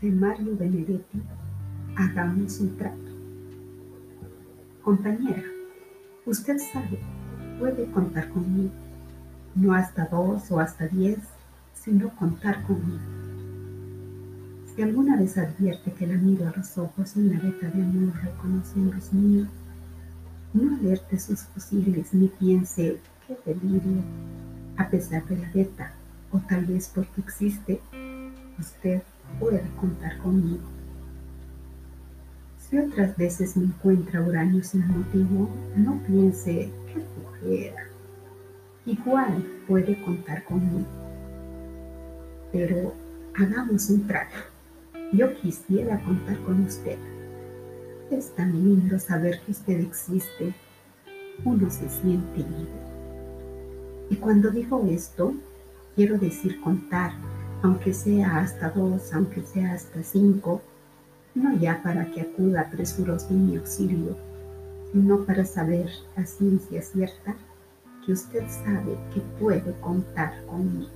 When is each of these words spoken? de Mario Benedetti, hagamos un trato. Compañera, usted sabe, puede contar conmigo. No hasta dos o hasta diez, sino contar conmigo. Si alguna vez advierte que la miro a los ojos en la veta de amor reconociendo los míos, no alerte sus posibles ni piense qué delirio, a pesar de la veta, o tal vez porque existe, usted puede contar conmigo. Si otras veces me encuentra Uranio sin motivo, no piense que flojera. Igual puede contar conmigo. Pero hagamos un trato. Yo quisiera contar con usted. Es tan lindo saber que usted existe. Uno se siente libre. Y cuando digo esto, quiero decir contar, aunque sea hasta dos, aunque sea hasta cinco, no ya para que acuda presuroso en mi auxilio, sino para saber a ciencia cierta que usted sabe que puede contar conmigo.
de 0.00 0.10
Mario 0.10 0.56
Benedetti, 0.56 1.22
hagamos 1.96 2.60
un 2.60 2.76
trato. 2.76 2.96
Compañera, 4.82 5.42
usted 6.26 6.58
sabe, 6.58 6.98
puede 7.58 7.90
contar 7.90 8.28
conmigo. 8.28 8.72
No 9.54 9.72
hasta 9.72 10.06
dos 10.06 10.50
o 10.50 10.60
hasta 10.60 10.86
diez, 10.86 11.18
sino 11.72 12.14
contar 12.16 12.62
conmigo. 12.64 13.00
Si 14.74 14.82
alguna 14.82 15.16
vez 15.16 15.38
advierte 15.38 15.92
que 15.92 16.06
la 16.06 16.18
miro 16.18 16.46
a 16.46 16.52
los 16.54 16.76
ojos 16.76 17.16
en 17.16 17.32
la 17.32 17.40
veta 17.40 17.70
de 17.70 17.82
amor 17.82 18.14
reconociendo 18.22 18.92
los 18.92 19.12
míos, 19.14 19.48
no 20.52 20.76
alerte 20.76 21.18
sus 21.18 21.40
posibles 21.44 22.12
ni 22.12 22.28
piense 22.28 22.98
qué 23.26 23.38
delirio, 23.46 24.02
a 24.76 24.90
pesar 24.90 25.24
de 25.26 25.38
la 25.38 25.50
veta, 25.52 25.92
o 26.30 26.38
tal 26.40 26.66
vez 26.66 26.92
porque 26.94 27.22
existe, 27.22 27.80
usted 28.58 29.02
puede 29.38 29.62
contar 29.80 30.18
conmigo. 30.18 30.64
Si 32.58 32.78
otras 32.78 33.16
veces 33.16 33.56
me 33.56 33.66
encuentra 33.66 34.22
Uranio 34.22 34.62
sin 34.62 34.86
motivo, 34.88 35.48
no 35.76 36.00
piense 36.06 36.70
que 36.86 37.00
flojera. 37.00 37.84
Igual 38.86 39.44
puede 39.68 40.02
contar 40.02 40.44
conmigo. 40.44 40.86
Pero 42.52 42.92
hagamos 43.34 43.88
un 43.90 44.06
trato. 44.06 44.36
Yo 45.12 45.32
quisiera 45.34 46.00
contar 46.00 46.38
con 46.40 46.62
usted. 46.64 46.98
Es 48.10 48.34
tan 48.34 48.52
lindo 48.52 48.98
saber 48.98 49.40
que 49.42 49.52
usted 49.52 49.80
existe. 49.80 50.54
Uno 51.44 51.70
se 51.70 51.88
siente 51.88 52.38
libre. 52.38 52.86
Y 54.10 54.16
cuando 54.16 54.50
digo 54.50 54.84
esto, 54.88 55.34
quiero 55.94 56.18
decir 56.18 56.60
contar, 56.60 57.12
aunque 57.62 57.92
sea 57.92 58.38
hasta 58.38 58.70
dos, 58.70 59.12
aunque 59.12 59.42
sea 59.42 59.72
hasta 59.72 60.02
cinco, 60.02 60.60
no 61.34 61.56
ya 61.56 61.82
para 61.82 62.10
que 62.10 62.22
acuda 62.22 62.70
presuroso 62.70 63.28
en 63.30 63.46
mi 63.46 63.56
auxilio, 63.56 64.16
sino 64.92 65.24
para 65.24 65.44
saber 65.44 65.90
a 66.16 66.24
ciencia 66.24 66.82
cierta 66.82 67.34
que 68.04 68.12
usted 68.12 68.44
sabe 68.48 68.96
que 69.12 69.20
puede 69.40 69.72
contar 69.80 70.44
conmigo. 70.46 70.88